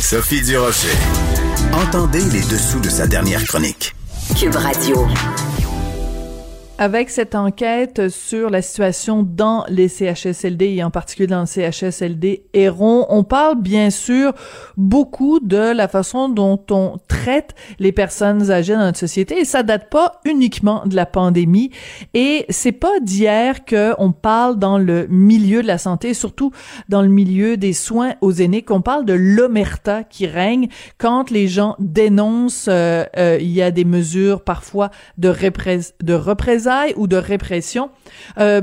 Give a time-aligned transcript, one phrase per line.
[0.00, 0.88] Sophie Durocher.
[1.72, 3.94] Entendez les dessous de sa dernière chronique.
[4.38, 5.06] Cube Radio
[6.80, 12.44] avec cette enquête sur la situation dans les CHSLD et en particulier dans le CHSLD
[12.54, 14.32] Héron, on parle bien sûr
[14.78, 19.62] beaucoup de la façon dont on traite les personnes âgées dans notre société et ça
[19.62, 21.70] date pas uniquement de la pandémie
[22.14, 26.50] et c'est pas d'hier que on parle dans le milieu de la santé, surtout
[26.88, 31.46] dans le milieu des soins aux aînés, qu'on parle de l'omerta qui règne quand les
[31.46, 37.06] gens dénoncent euh, euh, il y a des mesures parfois de, représ de représailles ou
[37.06, 37.90] de répression.
[38.38, 38.62] Euh,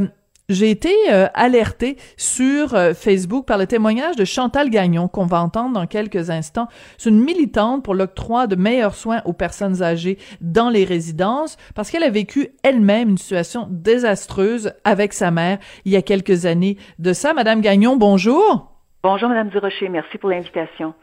[0.50, 5.42] j'ai été euh, alertée sur euh, Facebook par le témoignage de Chantal Gagnon qu'on va
[5.42, 6.70] entendre dans quelques instants.
[6.98, 11.92] C'est une militante pour l'octroi de meilleurs soins aux personnes âgées dans les résidences parce
[11.92, 16.78] qu'elle a vécu elle-même une situation désastreuse avec sa mère il y a quelques années
[16.98, 17.34] de ça.
[17.34, 18.72] Madame Gagnon, bonjour.
[19.04, 20.94] Bonjour Madame Durocher, merci pour l'invitation.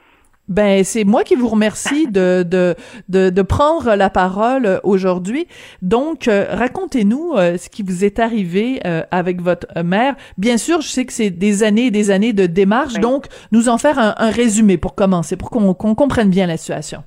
[0.49, 2.75] Ben c'est moi qui vous remercie de de
[3.09, 5.47] de, de prendre la parole aujourd'hui.
[5.83, 10.17] Donc euh, racontez-nous euh, ce qui vous est arrivé euh, avec votre mère.
[10.37, 13.69] Bien sûr, je sais que c'est des années et des années de démarche, donc nous
[13.69, 17.05] en faire un, résumé pour commencer, pour qu'on comprenne bien la situation.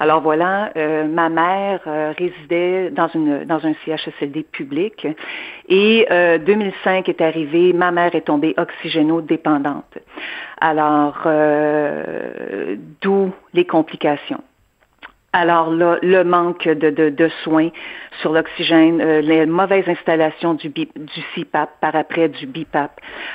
[0.00, 5.06] Alors voilà, euh, ma mère euh, résidait dans une dans un CHSLD public
[5.68, 9.98] et euh, 2005 est arrivé, ma mère est tombée oxygéno-dépendante.
[10.58, 14.42] Alors euh, d'où les complications.
[15.32, 17.68] Alors là, le manque de, de, de soins
[18.20, 20.86] sur l'oxygène, euh, les mauvaises installations du, du
[21.34, 22.90] CPAP, par après du BIPAP,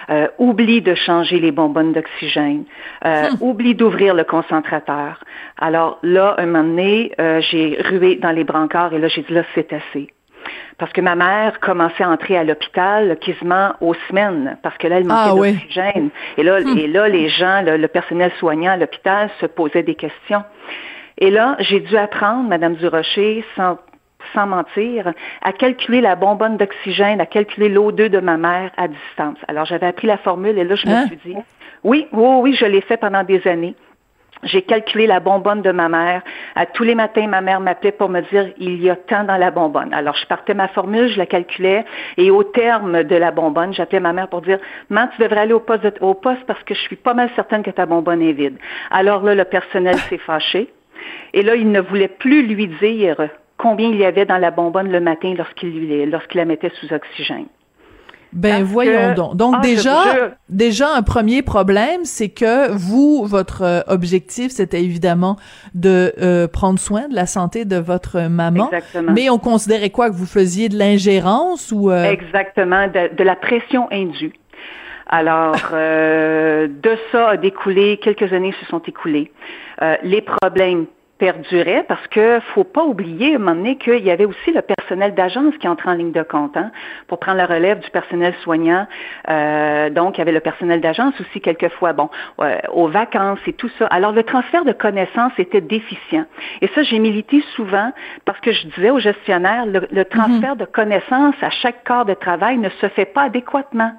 [0.09, 2.65] euh, oublie de changer les bonbonnes d'oxygène,
[3.05, 3.37] euh, hmm.
[3.39, 5.23] oublie d'ouvrir le concentrateur.
[5.57, 9.33] Alors là, un moment donné, euh, j'ai rué dans les brancards et là, j'ai dit
[9.33, 10.09] là, c'est assez.
[10.77, 14.97] Parce que ma mère commençait à entrer à l'hôpital quasiment aux semaines, parce que là,
[14.97, 16.09] elle manquait ah d'oxygène.
[16.37, 16.77] Et là, hmm.
[16.77, 20.43] et là, les gens, le personnel soignant à l'hôpital se posaient des questions.
[21.17, 23.77] Et là, j'ai dû apprendre, Madame Durocher, sans
[24.33, 25.13] sans mentir,
[25.43, 29.37] à calculer la bonbonne d'oxygène, à calculer l'O2 de ma mère à distance.
[29.47, 31.05] Alors, j'avais appris la formule et là, je me hein?
[31.07, 31.37] suis dit,
[31.83, 33.75] oui, oui, oui, je l'ai fait pendant des années.
[34.43, 36.21] J'ai calculé la bonbonne de ma mère.
[36.55, 39.37] À tous les matins, ma mère m'appelait pour me dire il y a tant dans
[39.37, 39.93] la bonbonne.
[39.93, 41.85] Alors, je partais ma formule, je la calculais,
[42.17, 44.59] et au terme de la bonbonne, j'appelais ma mère pour dire
[44.89, 47.63] Maman, tu devrais aller au poste, au poste parce que je suis pas mal certaine
[47.63, 48.57] que ta bonbonne est vide.
[48.91, 50.69] Alors là, le personnel s'est fâché.
[51.33, 54.91] Et là, il ne voulait plus lui dire combien il y avait dans la bonbonne
[54.91, 57.47] le matin lorsqu'il lorsqu'il la mettait sous oxygène.
[58.35, 59.37] Ben voyons donc.
[59.37, 60.03] Donc ah, déjà,
[60.49, 65.37] déjà un premier problème, c'est que vous, votre euh, objectif, c'était évidemment
[65.73, 68.65] de euh, prendre soin de la santé de votre maman.
[68.65, 69.13] Exactement.
[69.13, 70.09] Mais on considérait quoi?
[70.09, 72.03] Que vous faisiez de l'ingérence ou euh?
[72.03, 74.33] Exactement, de, de, la pression indue.
[75.07, 79.31] Alors, de ça a découlé, quelques années se sont écoulées.
[80.03, 84.25] les problèmes perdurait parce que faut pas oublier à un moment donné qu'il y avait
[84.25, 86.71] aussi le personnel d'agence qui entre en ligne de compte hein,
[87.07, 88.85] pour prendre la relève du personnel soignant.
[89.29, 92.09] Euh, donc, il y avait le personnel d'agence aussi quelquefois, bon,
[92.41, 93.85] euh, aux vacances et tout ça.
[93.87, 96.25] Alors, le transfert de connaissances était déficient.
[96.61, 97.91] Et ça, j'ai milité souvent
[98.25, 100.59] parce que je disais aux gestionnaires, le, le transfert mm-hmm.
[100.59, 103.93] de connaissances à chaque corps de travail ne se fait pas adéquatement.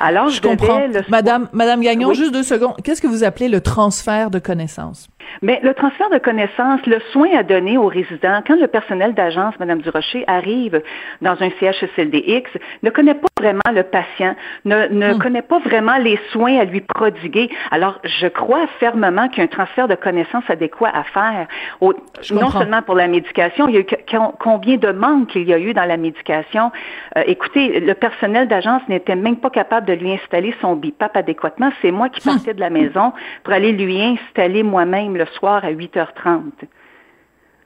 [0.00, 0.80] Alors, je, comprends.
[1.08, 2.74] Madame, Madame Gagnon, juste deux secondes.
[2.84, 5.08] Qu'est-ce que vous appelez le transfert de connaissances?
[5.42, 9.54] Mais le transfert de connaissances, le soin à donner aux résidents, quand le personnel d'agence,
[9.58, 10.82] Madame Durocher, arrive
[11.20, 12.50] dans un CHSLDX,
[12.82, 15.18] ne connaît pas vraiment le patient, ne, ne hmm.
[15.18, 17.50] connaît pas vraiment les soins à lui prodiguer.
[17.70, 21.46] Alors, je crois fermement qu'il y a un transfert de connaissances adéquat à faire.
[21.80, 23.86] non seulement pour la médication, il y a eu
[24.38, 26.72] combien de manques il y a eu dans la médication.
[27.16, 31.70] Euh, écoutez, le personnel d'agence n'était même pas capable de lui installer son BIPAP adéquatement.
[31.82, 32.32] C'est moi qui hmm.
[32.32, 33.12] partais de la maison
[33.42, 36.42] pour aller lui installer moi-même le soir à 8h30.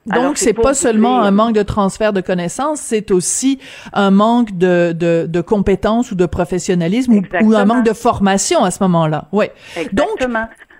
[0.06, 3.60] Donc, c'est pas seulement un manque de transfert de connaissances, c'est aussi
[3.92, 8.82] un manque de, de, compétences ou de professionnalisme ou, un manque de formation à ce
[8.82, 9.26] moment-là.
[9.32, 9.46] Oui.
[9.92, 10.18] Donc,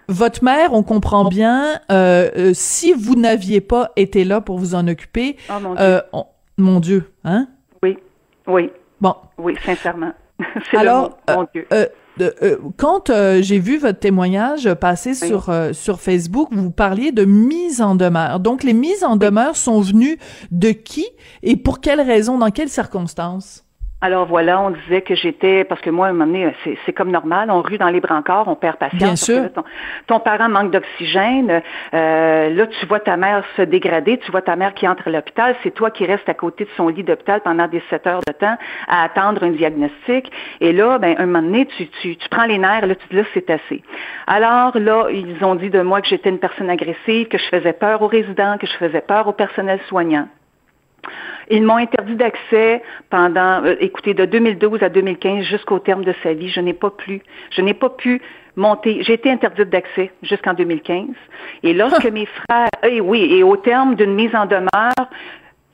[0.09, 4.75] votre mère, on comprend bien, euh, euh, si vous n'aviez pas été là pour vous
[4.75, 5.85] en occuper, oh, mon, Dieu.
[5.85, 6.01] Euh,
[6.59, 7.47] mon Dieu, hein?
[7.83, 7.97] Oui,
[8.49, 8.73] oui.
[9.01, 9.15] Bon.
[9.39, 10.13] Oui, sincèrement.
[10.73, 11.67] Alors, mon Dieu.
[12.21, 17.25] Euh, quand euh, j'ai vu votre témoignage passer sur euh, sur Facebook, vous parliez de
[17.25, 18.41] mise en demeure.
[18.41, 20.19] Donc les mises en demeure sont venues
[20.51, 21.07] de qui
[21.43, 23.65] et pour quelles raisons, dans quelles circonstances?
[24.03, 26.55] Alors voilà, on disait que j'étais, parce que moi, à un moment donné,
[26.87, 28.99] c'est comme normal, on rue dans les brancards, on perd patience.
[28.99, 29.51] Bien sûr.
[30.07, 31.61] ton, parent manque d'oxygène,
[31.93, 35.11] euh, là, tu vois ta mère se dégrader, tu vois ta mère qui entre à
[35.11, 38.23] l'hôpital, c'est toi qui restes à côté de son lit d'hôpital pendant des sept heures
[38.27, 38.57] de temps
[38.89, 40.33] à attendre un diagnostic.
[40.63, 43.11] Et là, ben, un moment donné, tu, tu, tu prends les nerfs, là, tu te
[43.11, 43.83] dis, là, c'est assez.
[44.27, 47.75] Alors là, ils ont dit de moi que j'étais une personne agressive, que je faisais
[47.75, 50.27] peur aux résidents, que je faisais peur au personnel soignant.
[51.51, 56.33] Ils m'ont interdit d'accès pendant, euh, écoutez, de 2012 à 2015 jusqu'au terme de sa
[56.33, 56.49] vie.
[56.49, 58.23] Je n'ai pas pu, je n'ai pas pu
[58.57, 59.03] monter.
[59.03, 61.09] J'ai été interdite d'accès jusqu'en 2015.
[61.63, 65.11] Et lorsque mes frères, et eh oui, et au terme d'une mise en demeure,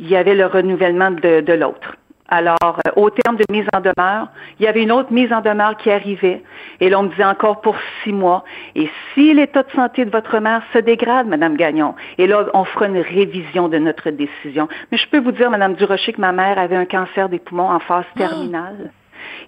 [0.00, 1.97] il y avait le renouvellement de l'autre.
[2.28, 4.28] Alors, euh, au terme de mise en demeure,
[4.58, 6.43] il y avait une autre mise en demeure qui arrivait.
[6.81, 8.44] Et là, on me disait encore pour six mois.
[8.75, 12.64] Et si l'état de santé de votre mère se dégrade, Madame Gagnon, et là, on
[12.64, 14.69] fera une révision de notre décision.
[14.90, 17.70] Mais je peux vous dire, Madame Durocher, que ma mère avait un cancer des poumons
[17.70, 18.19] en phase ah!
[18.19, 18.90] terminale.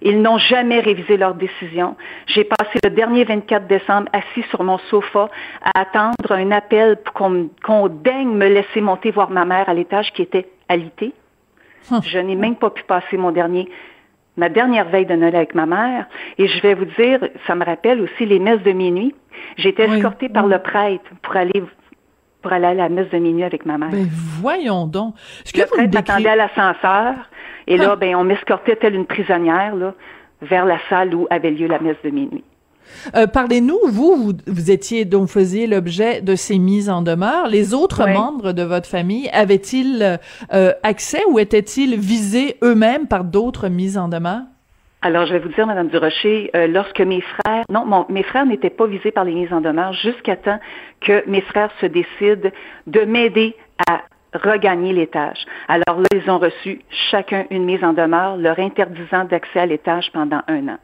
[0.02, 1.96] Ils n'ont jamais révisé leur décision.
[2.26, 5.28] J'ai passé le dernier 24 décembre assis sur mon sofa
[5.62, 10.12] à attendre un appel pour qu'on daigne me laisser monter voir ma mère à l'étage
[10.12, 11.12] qui était alité.
[11.90, 12.00] Hum.
[12.02, 13.68] Je n'ai même pas pu passer mon dernier,
[14.36, 16.06] ma dernière veille de Noël avec ma mère.
[16.38, 19.14] Et je vais vous dire, ça me rappelle aussi les messes de minuit.
[19.56, 21.62] J'étais escortée par le prêtre pour aller
[22.40, 23.90] pour aller à la messe de minuit avec ma mère.
[23.90, 24.06] Ben
[24.40, 25.14] voyons donc.
[25.54, 27.14] le prêtre m'attendait à l'ascenseur
[27.66, 29.94] et là, ben on m'escortait telle une prisonnière là,
[30.40, 32.44] vers la salle où avait lieu la messe de minuit.
[33.14, 37.48] Euh, parlez-nous, vous, vous, étiez donc faisiez l'objet de ces mises en demeure.
[37.48, 40.18] Les autres membres de votre famille avaient-ils
[40.52, 44.42] euh, accès ou étaient-ils visés eux-mêmes par d'autres mises en demeure?
[45.00, 48.68] Alors, je vais vous dire, Madame Durocher, euh, lorsque mes frères, non, mes frères n'étaient
[48.70, 50.58] pas visés par les mises en demeure jusqu'à temps
[51.00, 52.50] que mes frères se décident
[52.88, 53.54] de m'aider
[53.88, 54.02] à
[54.34, 55.46] regagner l'étage.
[55.68, 56.80] Alors là, ils ont reçu
[57.10, 60.78] chacun une mise en demeure, leur interdisant d'accès à l'étage pendant un an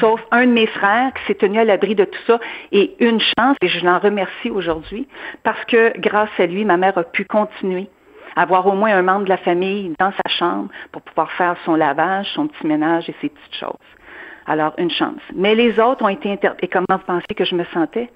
[0.00, 2.38] sauf un de mes frères qui s'est tenu à l'abri de tout ça.
[2.72, 5.08] Et une chance, et je l'en remercie aujourd'hui,
[5.42, 7.88] parce que grâce à lui, ma mère a pu continuer
[8.36, 11.56] à avoir au moins un membre de la famille dans sa chambre pour pouvoir faire
[11.64, 13.72] son lavage, son petit ménage et ses petites choses.
[14.46, 15.20] Alors, une chance.
[15.34, 16.64] Mais les autres ont été interdits.
[16.64, 18.10] Et comment vous pensez que je me sentais?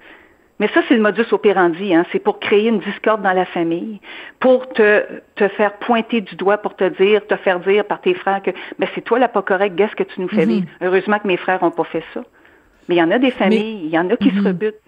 [0.59, 1.93] Mais ça, c'est le modus operandi.
[1.93, 2.05] Hein?
[2.11, 3.99] C'est pour créer une discorde dans la famille,
[4.39, 5.03] pour te,
[5.35, 8.51] te faire pointer du doigt, pour te dire, te faire dire par tes frères que
[8.79, 10.65] ben, c'est toi la pas correcte, qu'est-ce que tu nous fais mm-hmm.
[10.81, 12.23] Heureusement que mes frères n'ont pas fait ça.
[12.87, 14.47] Mais il y en a des familles, il y en a qui se mm-hmm.
[14.47, 14.81] rebutent.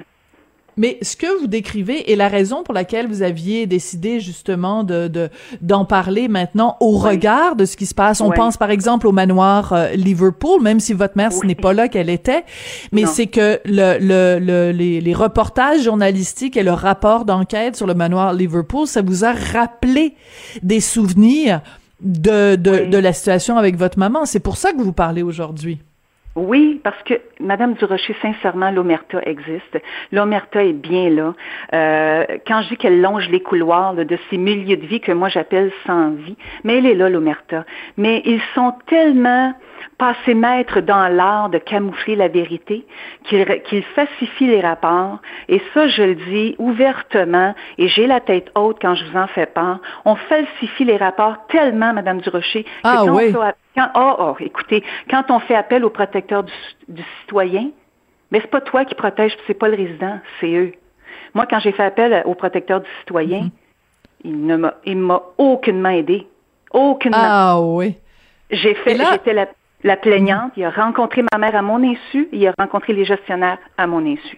[0.77, 5.30] Mais ce que vous décrivez est la raison pour laquelle vous aviez décidé justement de
[5.62, 8.22] d'en parler maintenant au regard de ce qui se passe.
[8.22, 11.74] On pense par exemple au manoir euh, Liverpool, même si votre mère ce n'est pas
[11.74, 12.44] là qu'elle était,
[12.92, 17.94] mais c'est que le, le, les, les, reportages journalistiques et le rapport d'enquête sur le
[17.94, 20.13] manoir Liverpool, ça vous a rappelé
[20.62, 21.62] des souvenirs
[22.01, 24.25] de de, de la situation avec votre maman.
[24.25, 25.80] C'est pour ça que vous parlez aujourd'hui.
[26.36, 29.80] Oui, parce que Madame Durocher, sincèrement, l'omerta existe.
[30.12, 31.34] L'omerta est bien là.
[31.74, 35.30] Euh, quand je dis qu'elle longe les couloirs de ces milieux de vie que moi
[35.30, 36.36] j'appelle sans vie,
[36.66, 37.64] mais elle est là, l'omerta.
[37.96, 39.54] Mais ils sont tellement
[39.98, 42.86] passer maître dans l'art de camoufler la vérité,
[43.24, 45.20] qu'il falsifie les rapports.
[45.48, 49.28] Et ça, je le dis ouvertement, et j'ai la tête haute quand je vous en
[49.28, 49.80] fais part.
[50.04, 53.34] On falsifie les rapports tellement, Madame Durocher, que ah, quand, oui.
[53.75, 57.69] Quand oh, oh, écoutez, quand on fait appel au protecteur du, citoyen,
[58.31, 60.74] mais c'est pas toi qui protège, c'est pas le résident, c'est eux.
[61.33, 63.51] Moi, quand j'ai fait appel au protecteur du citoyen, mm-hmm.
[64.24, 66.27] il ne m'a, il m'a aucunement aidé.
[66.72, 67.18] Aucunement.
[67.19, 67.95] Ah oui.
[68.50, 69.48] J'ai fait, j'étais la
[69.86, 73.60] la plaignante, il a rencontré ma mère à mon insu, il a rencontré les gestionnaires
[73.77, 74.38] à mon insu.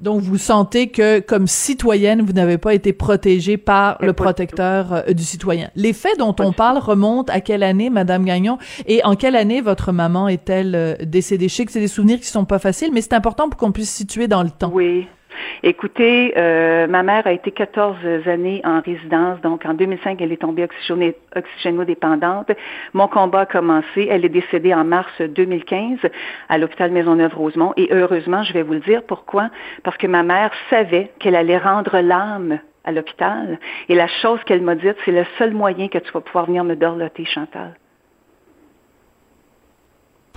[0.00, 5.12] Donc, vous sentez que, comme citoyenne, vous n'avez pas été protégée par le protecteur euh,
[5.12, 5.70] du citoyen.
[5.74, 9.60] Les faits dont on parle remontent à quelle année, Madame Gagnon, et en quelle année
[9.60, 11.48] votre maman est-elle euh, décédée?
[11.48, 13.72] Je sais que c'est des souvenirs qui sont pas faciles, mais c'est important pour qu'on
[13.72, 14.70] puisse situer dans le temps.
[14.72, 15.08] Oui.
[15.62, 20.40] Écoutez, euh, ma mère a été 14 années en résidence, donc en 2005, elle est
[20.40, 20.66] tombée
[21.34, 22.50] oxygénodépendante.
[22.94, 24.06] Mon combat a commencé.
[24.10, 25.98] Elle est décédée en mars 2015
[26.48, 27.72] à l'hôpital Maisonneuve-Rosemont.
[27.76, 29.50] Et heureusement, je vais vous le dire pourquoi?
[29.82, 33.58] Parce que ma mère savait qu'elle allait rendre l'âme à l'hôpital.
[33.88, 36.64] Et la chose qu'elle m'a dite, c'est le seul moyen que tu vas pouvoir venir
[36.64, 37.74] me dorloter, Chantal.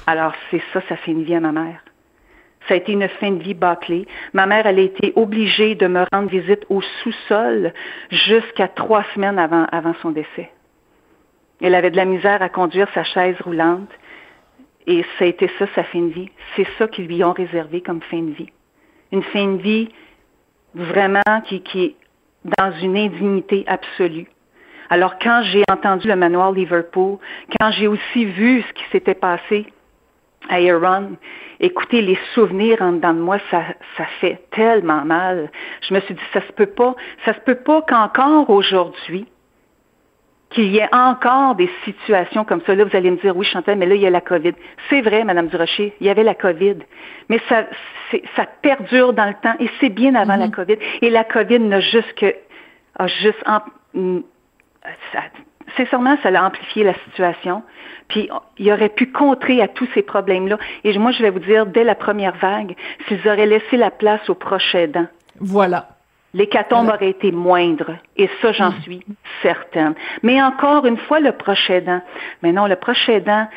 [0.08, 1.82] Alors, c'est ça, ça fait une vie à ma mère.
[2.68, 4.08] Ça a été une fin de vie bâclée.
[4.34, 7.74] Ma mère, elle a été obligée de me rendre visite au sous-sol
[8.10, 10.50] jusqu'à trois semaines avant, son décès.
[11.62, 13.90] Elle avait de la misère à conduire sa chaise roulante.
[14.88, 16.30] Et ça a été ça, sa fin de vie.
[16.56, 18.50] C'est ça qu'ils lui ont réservé comme fin de vie.
[19.12, 19.90] Une fin de vie
[20.74, 21.96] vraiment qui est
[22.58, 24.28] dans une indignité absolue.
[24.90, 27.18] Alors quand j'ai entendu le manoir Liverpool,
[27.60, 29.66] quand j'ai aussi vu ce qui s'était passé
[30.52, 31.12] à Iran,
[31.60, 33.64] écoutez, les souvenirs en dedans de moi, ça,
[33.98, 35.50] ça fait tellement mal.
[35.82, 39.26] Je me suis dit, ça se peut pas, ça se peut pas qu'encore aujourd'hui,
[40.50, 42.76] qu'il y ait encore des situations comme ça.
[42.76, 44.54] Là, vous allez me dire, oui, Chantal, mais là, il y a la COVID.
[44.90, 46.76] C'est vrai, Madame Durocher, il y avait la COVID.
[47.30, 47.66] Mais ça,
[48.36, 50.52] ça perdure dans le temps et c'est bien avant la mm-hmm.
[50.52, 50.78] COVID.
[51.02, 52.36] Et la COVID n'a juste que,
[53.00, 53.64] a juste, ça,
[55.78, 57.64] sincèrement, ça a amplifié la situation.
[58.08, 60.58] Puis il aurait pu contrer à tous ces problèmes-là.
[60.84, 62.76] Et moi, je vais vous dire, dès la première vague,
[63.08, 65.08] s'ils auraient laissé la place aux proches aidants.
[65.40, 65.88] Voilà.
[66.34, 67.98] L'hécatombe aurait été moindre.
[68.16, 68.82] Et ça, j'en mm.
[68.82, 69.06] suis
[69.42, 69.96] certaine.
[70.24, 72.02] Mais encore une fois, le proche aidant.
[72.42, 73.48] Mais non, le proche aidant,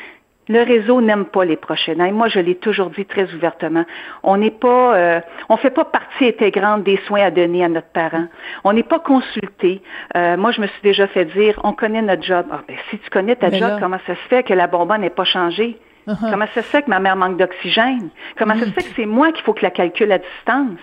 [0.49, 2.05] le réseau n'aime pas les proches aidants.
[2.05, 3.85] Et moi, je l'ai toujours dit très ouvertement.
[4.23, 7.89] On n'est pas, euh, on fait pas partie intégrante des soins à donner à notre
[7.89, 8.27] parent.
[8.65, 9.83] On n'est pas consulté.
[10.17, 12.47] Euh, moi, je me suis déjà fait dire, on connaît notre job.
[12.51, 15.11] Ah, ben, si tu connais ta job, comment ça se fait que la bonbonne n'est
[15.11, 15.79] pas changée?
[16.07, 16.31] Uh-huh.
[16.31, 18.11] Comment ça se fait que ma mère manque d'oxygène?
[18.37, 20.79] Comment ça se fait que c'est moi qu'il faut que la calcule à distance?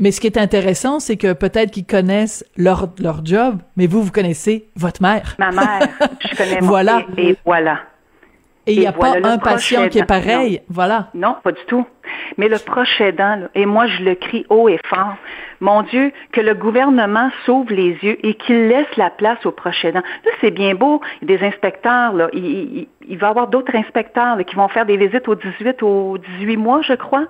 [0.00, 4.02] Mais ce qui est intéressant, c'est que peut-être qu'ils connaissent leur, leur job, mais vous,
[4.02, 5.34] vous connaissez votre mère.
[5.38, 5.88] Ma mère,
[6.20, 7.02] je connais voilà.
[7.16, 7.80] et voilà.
[8.68, 11.08] Et il n'y a pas un patient qui est pareil, voilà.
[11.14, 11.86] Non, pas du tout.
[12.36, 15.16] Mais le proche aidant, et moi je le crie haut et fort,
[15.60, 19.84] mon Dieu, que le gouvernement s'ouvre les yeux et qu'il laisse la place aux proches
[19.84, 20.02] aidants.
[20.24, 23.48] Là, c'est bien beau, il y a des inspecteurs, là, il, il, va y avoir
[23.48, 27.26] d'autres inspecteurs qui vont faire des visites aux 18, aux 18 mois, je crois.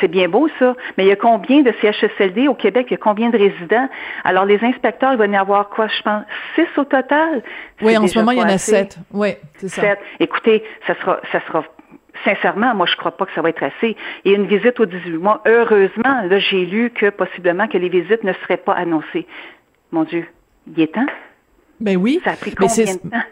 [0.00, 0.74] C'est bien beau, ça.
[0.96, 2.86] Mais il y a combien de CHSLD au Québec?
[2.90, 3.88] Il y a combien de résidents?
[4.24, 6.24] Alors, les inspecteurs, il va y avoir quoi, je pense?
[6.54, 7.42] Six au total?
[7.80, 8.98] Oui, en ce moment, il y en a sept.
[9.12, 9.82] Oui, c'est ça.
[9.82, 9.98] Sept.
[10.20, 11.64] Écoutez, ça sera, ça sera
[12.24, 13.96] sincèrement, moi, je crois pas que ça va être assez.
[14.24, 18.24] Et une visite aux 18 mois, heureusement, là, j'ai lu que possiblement que les visites
[18.24, 19.26] ne seraient pas annoncées.
[19.92, 20.26] Mon Dieu,
[20.66, 21.06] il est temps?
[21.80, 22.20] Ben oui.
[22.24, 23.22] Ça a pris combien de temps?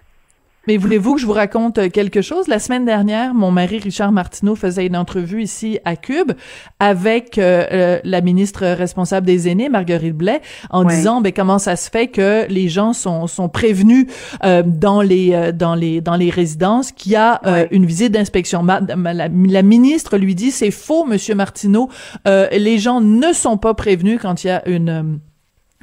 [0.68, 2.46] Mais voulez-vous que je vous raconte euh, quelque chose?
[2.46, 6.32] La semaine dernière, mon mari Richard Martineau faisait une entrevue ici à Cube
[6.78, 10.40] avec euh, euh, la ministre responsable des aînés, Marguerite Blais,
[10.70, 14.06] en disant ben comment ça se fait que les gens sont, sont prévenus
[14.42, 17.40] dans les dans les dans les résidences qu'il y a
[17.70, 18.64] une visite d'inspection.
[18.64, 21.88] La, la, ministre lui dit c'est faux, Monsieur Martineau.
[22.26, 25.20] les gens ne sont pas prévenus quand il y a une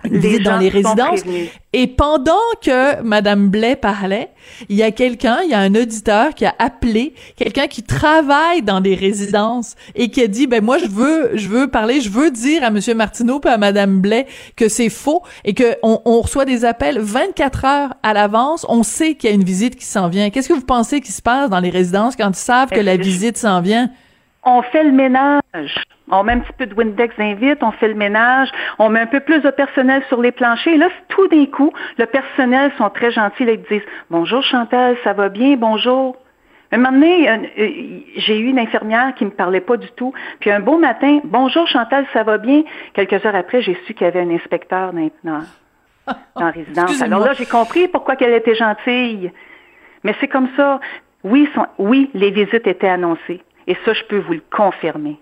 [0.06, 1.22] visite dans les résidences.
[1.72, 2.32] Et pendant
[2.64, 4.30] que Madame Blais parlait,
[4.70, 8.64] il y a quelqu'un, il y a un auditeur qui a appelé quelqu'un qui travaille
[8.64, 12.10] dans des résidences et qui a dit ben moi je veux je veux parler, je
[12.10, 14.26] veux dire à Monsieur Martineau et à Madame Blais
[14.56, 18.84] que c'est faux et que on, on, reçoit des appels 24 heures à l'avance, on
[18.84, 20.30] sait qu'il y a une visite qui s'en vient.
[20.32, 22.98] Qu'est-ce que vous pensez qui se passe dans les résidences quand ils savent que la
[22.98, 23.92] visite s'en vient?
[24.44, 25.84] On fait le ménage.
[26.12, 29.06] On met un petit peu de Windex invite, on fait le ménage, on met un
[29.06, 30.74] peu plus de personnel sur les planchers.
[30.74, 33.46] Et là, tout d'un coup, le personnel sont très gentils.
[33.46, 36.16] Là, ils disent Bonjour Chantal, ça va bien, bonjour.
[36.72, 37.38] Un moment donné, euh,
[38.18, 40.14] j'ai eu une infirmière qui me parlait pas du tout.
[40.40, 42.64] Puis un beau matin, bonjour Chantal, ça va bien.
[42.94, 44.94] Quelques heures après, j'ai su qu'il y avait un inspecteur
[45.24, 45.42] dans,
[46.36, 47.02] la résidence.
[47.02, 49.32] Alors là, j'ai compris pourquoi qu'elle était gentille.
[50.04, 50.80] Mais c'est comme ça.
[51.24, 53.42] Oui, oui, les visites étaient annoncées.
[53.70, 55.20] Et ça, je peux vous le confirmer.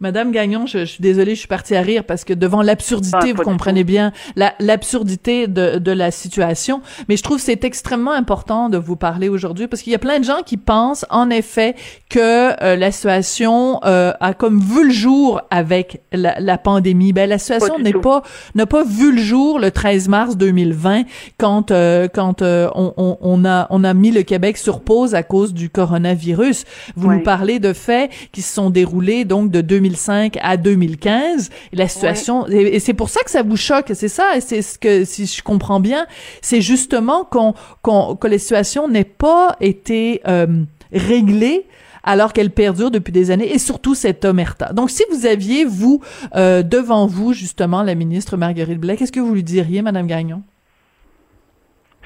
[0.00, 3.32] Madame Gagnon, je, suis désolée, je suis partie à rire parce que devant l'absurdité, ah,
[3.36, 4.12] vous comprenez bien
[4.58, 6.82] l'absurdité de, de la situation.
[7.08, 10.18] Mais je trouve c'est extrêmement important de vous parler aujourd'hui parce qu'il y a plein
[10.18, 11.76] de gens qui pensent en effet
[12.10, 17.12] que euh, la situation euh, a comme vu le jour avec la, la pandémie.
[17.12, 18.22] Ben la situation n'est pas
[18.56, 21.04] n'a pas vu le jour le 13 mars 2020
[21.38, 25.22] quand euh, quand on, on, on, a on a mis le Québec sur pause à
[25.22, 26.64] cause du coronavirus.
[26.96, 31.50] Vous nous parlez de faits qui se sont déroulés donc de 2000 2005 à 2015.
[31.72, 34.62] Et la situation, et, c'est pour ça que ça vous choque, c'est ça, et c'est
[34.62, 36.06] ce que, si je comprends bien,
[36.40, 40.46] c'est justement qu'on, qu'on, que la situation n'ait pas été euh,
[40.92, 41.66] réglée
[42.02, 44.74] alors qu'elle perdure depuis des années, et surtout cette omerta.
[44.74, 46.02] Donc, si vous aviez, vous,
[46.34, 50.42] euh, devant vous, justement, la ministre Marguerite Blais, qu'est-ce que vous lui diriez, Madame Gagnon?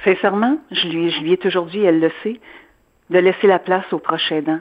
[0.05, 2.39] Sincèrement, je lui, je lui ai toujours dit, elle le sait,
[3.11, 4.61] de laisser la place aux proches aidants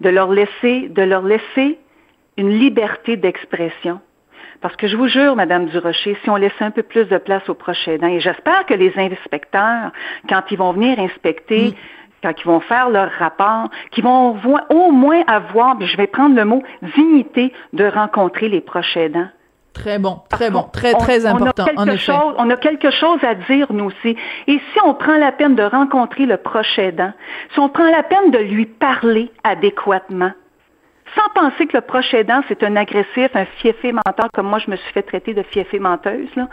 [0.00, 1.78] de leur laisser, de leur laisser
[2.36, 4.00] une liberté d'expression.
[4.60, 7.48] Parce que je vous jure, Madame Durocher, si on laissait un peu plus de place
[7.48, 9.92] aux proches aidants, et j'espère que les inspecteurs,
[10.28, 11.74] quand ils vont venir inspecter,
[12.22, 14.38] quand ils vont faire leur rapport, qu'ils vont
[14.70, 16.62] au moins avoir, je vais prendre le mot,
[16.96, 19.28] dignité de rencontrer les proches aidants.
[19.74, 23.18] Très bon, très bon, très, très important, on a quelque Chose, on a quelque chose
[23.22, 24.16] à dire, nous aussi.
[24.46, 27.12] Et si on prend la peine de rencontrer le proche aidant,
[27.52, 30.30] si on prend la peine de lui parler adéquatement,
[31.14, 34.70] sans penser que le proche aidant, c'est un agressif, un fiefé menteur, comme moi, je
[34.70, 36.48] me suis fait traiter de fiefé menteuse, là,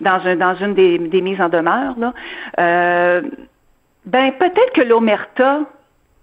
[0.00, 2.12] dans, un, dans une des, des mises en demeure, là,
[2.60, 3.22] euh,
[4.04, 5.60] ben peut-être que l'omerta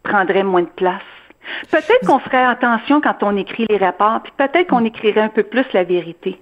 [0.03, 1.01] prendrait moins de place.
[1.71, 5.43] Peut-être qu'on ferait attention quand on écrit les rapports, puis peut-être qu'on écrirait un peu
[5.43, 6.39] plus la vérité.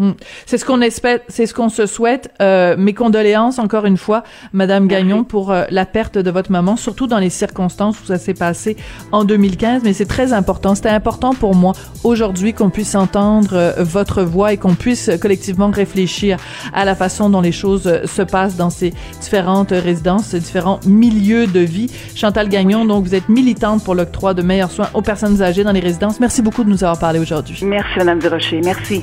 [0.00, 0.12] Hmm.
[0.46, 2.30] C'est ce qu'on espère, c'est ce qu'on se souhaite.
[2.40, 4.22] Euh, mes condoléances encore une fois,
[4.54, 8.16] Madame Gagnon, pour euh, la perte de votre maman, surtout dans les circonstances où ça
[8.16, 8.78] s'est passé
[9.12, 9.82] en 2015.
[9.84, 10.74] Mais c'est très important.
[10.74, 15.70] C'était important pour moi aujourd'hui qu'on puisse entendre euh, votre voix et qu'on puisse collectivement
[15.70, 16.38] réfléchir
[16.72, 21.46] à la façon dont les choses se passent dans ces différentes résidences, ces différents milieux
[21.46, 21.90] de vie.
[22.14, 25.72] Chantal Gagnon, donc vous êtes militante pour l'octroi de meilleurs soins aux personnes âgées dans
[25.72, 26.20] les résidences.
[26.20, 27.58] Merci beaucoup de nous avoir parlé aujourd'hui.
[27.66, 28.62] Merci, Madame Durocher.
[28.64, 29.02] Merci.